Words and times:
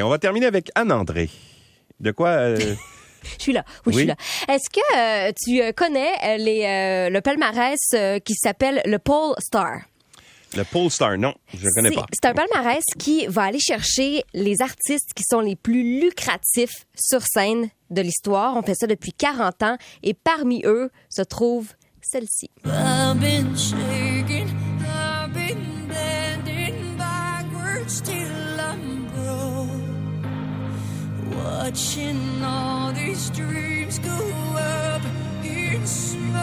On 0.00 0.08
va 0.08 0.18
terminer 0.18 0.46
avec 0.46 0.70
Anne-André. 0.74 1.28
De 2.00 2.10
quoi... 2.12 2.28
euh, 2.28 2.56
Je 3.38 3.42
suis 3.42 3.52
là. 3.52 3.64
Oui, 3.86 3.92
je 3.92 3.98
suis 3.98 4.06
là. 4.08 4.16
Est-ce 4.48 4.68
que 4.68 4.80
euh, 5.28 5.32
tu 5.44 5.60
euh, 5.62 5.70
connais 5.72 6.38
les, 6.38 6.64
euh, 6.64 7.08
le 7.10 7.20
palmarès 7.20 7.78
euh, 7.94 8.18
qui 8.18 8.34
s'appelle 8.34 8.82
le 8.84 8.98
Pole 8.98 9.34
Star? 9.38 9.82
le 10.54 10.64
Polestar, 10.64 11.16
non, 11.16 11.32
je 11.54 11.64
ne 11.64 11.70
connais 11.74 11.88
C'est- 11.88 11.94
pas. 11.94 12.06
C'est 12.12 12.28
un 12.28 12.34
palmarès 12.34 12.84
qui 12.98 13.26
va 13.26 13.44
aller 13.44 13.58
chercher 13.58 14.22
les 14.34 14.60
artistes 14.60 15.12
qui 15.16 15.22
sont 15.26 15.40
les 15.40 15.56
plus 15.56 15.98
lucratifs 16.00 16.84
sur 16.94 17.22
scène 17.22 17.70
de 17.88 18.02
l'histoire. 18.02 18.54
On 18.58 18.62
fait 18.62 18.74
ça 18.74 18.86
depuis 18.86 19.14
40 19.14 19.62
ans 19.62 19.78
et 20.02 20.12
parmi 20.12 20.60
eux 20.66 20.90
se 21.08 21.22
trouve 21.22 21.68
celle-ci. 22.02 22.50
Watching 31.62 32.42
all 32.42 32.92
these 32.92 33.30
dreams 33.30 34.00
go 34.00 34.10
up 34.56 35.02
in 35.44 35.86
smoke. 35.86 36.34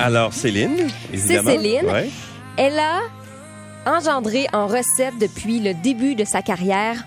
Alors, 0.00 0.32
Céline, 0.32 0.88
évidemment. 1.12 1.50
Céline. 1.52 1.86
Ouais. 1.86 2.10
Elle 2.56 2.76
a 2.80 3.02
engendré 3.86 4.48
en 4.52 4.66
recettes 4.66 5.18
depuis 5.20 5.60
le 5.60 5.74
début 5.74 6.16
de 6.16 6.24
sa 6.24 6.42
carrière 6.42 7.04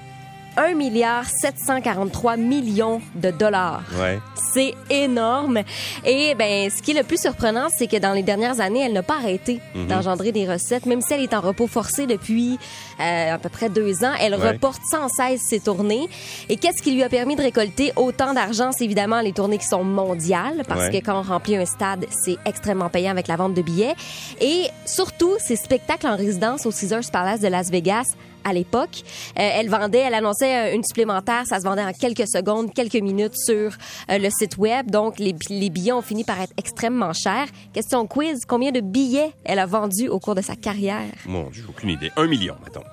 1 0.55 0.75
milliard 0.75 1.25
743 1.25 2.37
millions 2.37 3.01
de 3.15 3.31
dollars. 3.31 3.83
Ouais. 3.99 4.19
C'est 4.53 4.73
énorme. 4.89 5.59
Et 6.05 6.35
ben, 6.35 6.69
ce 6.69 6.81
qui 6.81 6.91
est 6.91 6.93
le 6.95 7.03
plus 7.03 7.19
surprenant, 7.21 7.67
c'est 7.77 7.87
que 7.87 7.97
dans 7.97 8.13
les 8.13 8.23
dernières 8.23 8.59
années, 8.59 8.81
elle 8.85 8.93
n'a 8.93 9.03
pas 9.03 9.15
arrêté 9.17 9.59
Mhm. 9.75 9.87
d'engendrer 9.87 10.31
des 10.31 10.45
recettes, 10.51 10.85
même 10.85 11.01
si 11.01 11.13
elle 11.13 11.21
est 11.21 11.33
en 11.33 11.41
repos 11.41 11.67
forcé 11.67 12.05
depuis 12.07 12.57
euh, 12.99 13.33
à 13.33 13.37
peu 13.39 13.49
près 13.49 13.69
deux 13.69 14.03
ans. 14.03 14.11
Elle 14.19 14.35
Ouais. 14.35 14.49
reporte 14.51 14.81
sans 14.91 15.07
cesse 15.09 15.41
ses 15.41 15.59
tournées. 15.59 16.07
Et 16.49 16.55
qu'est-ce 16.57 16.81
qui 16.83 16.91
lui 16.91 17.01
a 17.03 17.09
permis 17.09 17.35
de 17.35 17.41
récolter 17.41 17.91
autant 17.95 18.33
d'argent? 18.33 18.71
C'est 18.71 18.83
évidemment 18.85 19.21
les 19.21 19.31
tournées 19.33 19.57
qui 19.57 19.65
sont 19.67 19.83
mondiales, 19.83 20.63
parce 20.67 20.81
Ouais. 20.89 21.01
que 21.01 21.05
quand 21.05 21.17
on 21.19 21.23
remplit 21.23 21.55
un 21.55 21.65
stade, 21.65 22.05
c'est 22.11 22.37
extrêmement 22.45 22.89
payant 22.89 23.11
avec 23.11 23.27
la 23.27 23.35
vente 23.37 23.53
de 23.53 23.61
billets. 23.61 23.95
Et 24.39 24.67
surtout, 24.85 25.33
ses 25.39 25.55
spectacles 25.55 26.07
en 26.07 26.15
résidence 26.15 26.65
au 26.65 26.71
Caesars 26.71 27.09
Palace 27.11 27.39
de 27.39 27.47
Las 27.47 27.69
Vegas 27.71 28.05
à 28.43 28.53
l'époque. 28.53 29.03
Euh, 29.37 29.49
elle 29.53 29.69
vendait, 29.69 29.99
elle 29.99 30.15
annonçait 30.15 30.71
euh, 30.71 30.75
une 30.75 30.83
supplémentaire, 30.83 31.43
ça 31.45 31.59
se 31.59 31.63
vendait 31.63 31.83
en 31.83 31.91
quelques 31.93 32.27
secondes, 32.27 32.73
quelques 32.73 32.95
minutes 32.95 33.35
sur 33.37 33.71
euh, 34.09 34.17
le 34.17 34.29
site 34.41 34.57
web. 34.57 34.89
Donc, 34.89 35.19
les, 35.19 35.35
les 35.49 35.69
billets 35.69 35.91
ont 35.91 36.01
fini 36.01 36.23
par 36.23 36.39
être 36.41 36.53
extrêmement 36.57 37.13
chers. 37.13 37.47
Question 37.73 38.07
quiz, 38.07 38.45
combien 38.47 38.71
de 38.71 38.79
billets 38.81 39.31
elle 39.43 39.59
a 39.59 39.65
vendu 39.65 40.07
au 40.09 40.19
cours 40.19 40.35
de 40.35 40.41
sa 40.41 40.55
carrière? 40.55 41.13
Mon 41.25 41.49
Dieu, 41.49 41.63
aucune 41.69 41.89
idée. 41.91 42.11
Un 42.17 42.27
million, 42.27 42.55
mettons. 42.63 42.83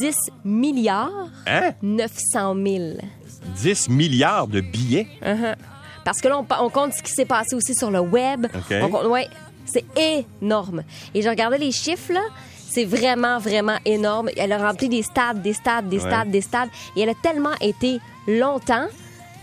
10 0.00 0.14
milliards 0.44 1.10
Hein? 1.46 1.72
900 1.82 2.54
000. 2.66 2.84
10 3.62 3.88
milliards 3.90 4.46
de 4.46 4.60
billets? 4.62 5.06
Parce 6.04 6.20
que 6.20 6.28
là, 6.28 6.38
on, 6.60 6.70
compte 6.70 6.92
ce 6.94 7.02
qui 7.02 7.12
s'est 7.12 7.24
passé 7.26 7.54
aussi 7.54 7.74
sur 7.74 7.90
le 7.90 8.00
web. 8.00 8.46
OK. 8.54 8.74
On 8.82 9.08
ouais, 9.10 9.28
c'est 9.66 9.84
énorme. 10.40 10.82
Et 11.14 11.20
je 11.22 11.28
regardais 11.28 11.58
les 11.58 11.72
chiffres, 11.72 12.12
là. 12.12 12.22
C'est 12.70 12.84
vraiment, 12.86 13.38
vraiment 13.38 13.76
énorme. 13.84 14.30
Elle 14.36 14.52
a 14.52 14.58
rempli 14.58 14.88
des 14.88 15.02
stades, 15.02 15.42
des 15.42 15.52
stades, 15.52 15.88
des 15.88 16.00
Ouais. 16.00 16.10
stades, 16.10 16.30
des 16.30 16.40
stades. 16.40 16.68
Et 16.96 17.02
elle 17.02 17.10
a 17.10 17.14
tellement 17.22 17.54
été 17.60 17.98
longtemps 18.26 18.86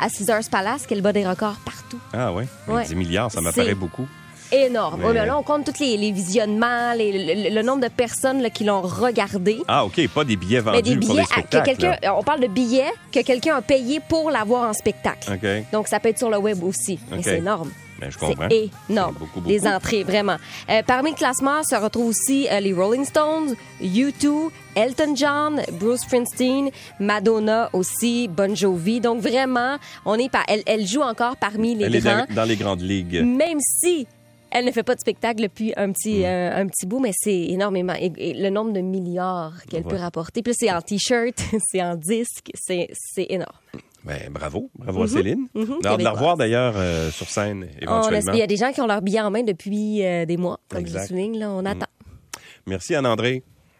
à 0.01 0.09
Caesars 0.09 0.49
Palace 0.51 0.85
qu'elle 0.87 1.01
bat 1.01 1.13
des 1.13 1.25
records 1.25 1.57
partout. 1.63 1.99
Ah 2.13 2.33
ouais? 2.33 2.47
Ouais. 2.67 2.85
10 2.85 2.95
milliards, 2.95 3.31
ça 3.31 3.39
m'apparaît 3.41 3.75
beaucoup. 3.75 4.07
Énorme. 4.53 5.01
Mais- 5.13 5.25
là, 5.25 5.37
on 5.37 5.43
compte 5.43 5.65
tous 5.65 5.79
les, 5.81 5.95
les 5.95 6.11
visionnements, 6.11 6.91
les- 6.93 7.49
le, 7.49 7.55
le 7.55 7.61
nombre 7.61 7.81
de 7.83 7.87
personnes 7.87 8.41
là, 8.41 8.49
qui 8.49 8.65
l'ont 8.65 8.81
regardé. 8.81 9.59
Ah, 9.67 9.85
OK, 9.85 10.05
pas 10.09 10.25
des 10.25 10.35
billets 10.35 10.59
vendus 10.59 10.75
Mais 10.77 10.81
des 10.81 10.95
billets 10.97 11.21
que 11.23 11.27
spectacles. 11.29 11.99
on 12.17 12.21
parle 12.23 12.41
de 12.41 12.47
billets 12.47 12.91
que 13.13 13.21
quelqu'un 13.21 13.55
a 13.55 13.61
payé 13.61 14.01
pour 14.09 14.29
l'avoir 14.29 14.69
en 14.69 14.73
spectacle. 14.73 15.31
OK. 15.33 15.49
Donc, 15.71 15.87
ça 15.87 16.01
peut 16.01 16.09
être 16.09 16.17
sur 16.17 16.29
le 16.29 16.37
web 16.37 16.61
aussi. 16.63 16.99
C'est 17.21 17.37
énorme. 17.37 17.71
Ben, 18.01 18.11
je 18.11 18.17
comprends. 18.17 18.47
C'est 18.49 18.69
énorme. 18.89 19.13
C'est 19.13 19.19
beaucoup, 19.19 19.39
beaucoup. 19.41 19.47
Les 19.49 19.67
entrées, 19.67 20.03
vraiment. 20.03 20.37
Euh, 20.69 20.81
parmi 20.85 21.11
le 21.11 21.15
classement 21.15 21.63
se 21.63 21.75
retrouvent 21.75 22.07
aussi 22.09 22.47
euh, 22.51 22.59
les 22.59 22.73
Rolling 22.73 23.05
Stones, 23.05 23.55
U2, 23.81 24.49
Elton 24.75 25.15
John, 25.15 25.61
Bruce 25.79 26.01
Springsteen, 26.01 26.71
Madonna 26.99 27.69
aussi, 27.73 28.27
Bon 28.27 28.55
Jovi. 28.55 28.99
Donc, 28.99 29.21
vraiment, 29.21 29.77
on 30.05 30.15
est 30.15 30.29
par... 30.29 30.43
elle, 30.47 30.63
elle 30.65 30.85
joue 30.85 31.01
encore 31.01 31.37
parmi 31.37 31.75
les 31.75 31.85
Elle 31.85 31.95
est 31.95 31.99
grands, 32.01 32.25
dans, 32.27 32.35
dans 32.35 32.43
les 32.45 32.55
grandes 32.55 32.81
ligues. 32.81 33.21
même 33.23 33.59
si 33.59 34.07
elle 34.53 34.65
ne 34.65 34.71
fait 34.71 34.83
pas 34.83 34.95
de 34.95 34.99
spectacle 34.99 35.41
depuis 35.43 35.71
un 35.77 35.91
petit, 35.93 36.25
euh, 36.25 36.53
un 36.53 36.67
petit 36.67 36.85
bout, 36.85 36.99
mais 36.99 37.11
c'est 37.13 37.33
énormément. 37.49 37.93
Et, 37.97 38.11
et 38.17 38.33
le 38.33 38.49
nombre 38.49 38.73
de 38.73 38.81
milliards 38.81 39.53
qu'elle 39.69 39.83
Ouais. 39.83 39.89
peut 39.91 39.95
rapporter. 39.95 40.41
Puis 40.41 40.53
c'est 40.57 40.69
en 40.71 40.81
T-shirt, 40.81 41.41
c'est 41.71 41.81
en 41.81 41.95
disque, 41.95 42.51
c'est 42.55 42.89
c'est 42.93 43.27
énorme. 43.29 43.55
Ben, 44.03 44.31
bravo. 44.31 44.69
Bravo 44.75 45.03
à 45.03 45.07
Céline. 45.07 45.47
Mhm, 45.53 45.75
On 45.81 45.85
a 45.85 45.89
hâte 45.89 45.99
de 45.99 46.03
la 46.03 46.11
revoir 46.11 46.35
d'ailleurs 46.37 46.73
euh, 46.75 47.11
sur 47.11 47.27
scène, 47.29 47.67
éventuellement. 47.79 48.33
Il 48.33 48.39
y 48.39 48.41
a 48.41 48.47
des 48.47 48.57
gens 48.57 48.71
qui 48.71 48.81
ont 48.81 48.87
leur 48.87 49.01
billet 49.01 49.21
en 49.21 49.29
main 49.29 49.43
depuis 49.43 50.03
euh, 50.03 50.25
des 50.25 50.37
mois, 50.37 50.59
comme 50.69 50.79
Exact. 50.79 51.03
je 51.03 51.07
souligne. 51.09 51.37
Là, 51.37 51.51
on 51.51 51.65
attend. 51.65 51.85
Merci 52.65 52.95
Anne-André. 52.95 53.43